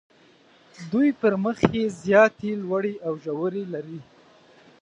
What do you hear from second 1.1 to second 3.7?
پر مخ یې زیاتې لوړې او ژورې